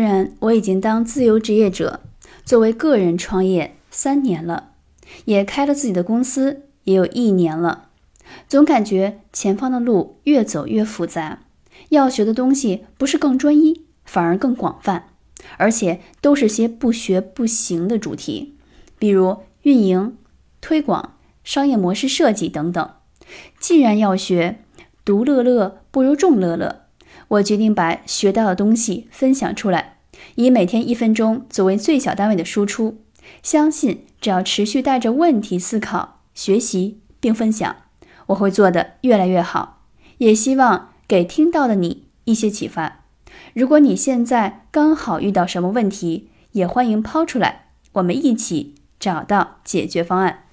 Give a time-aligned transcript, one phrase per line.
[0.00, 2.00] 虽然我已经当自由职业者，
[2.42, 4.70] 作为个人创业三年了，
[5.26, 7.90] 也开了自己的公司也有一年了，
[8.48, 11.40] 总感觉前方的路越走越复杂，
[11.90, 15.08] 要学的东西不是更专一，反而更广泛，
[15.58, 18.56] 而且都是些不学不行的主题，
[18.98, 20.16] 比如运营、
[20.62, 22.90] 推广、商业模式设计等等。
[23.58, 24.60] 既然要学，
[25.04, 26.86] 独乐乐不如众乐乐。
[27.30, 29.98] 我决定把学到的东西分享出来，
[30.34, 32.98] 以每天一分钟作为最小单位的输出。
[33.42, 37.76] 相信只要持续带着问题思考、学习并分享，
[38.26, 39.82] 我会做得越来越好。
[40.18, 43.04] 也希望给听到的你一些启发。
[43.54, 50.44] 如果你现在刚好遇到什么问题，也欢迎抛出来，我们一起找到解决方案。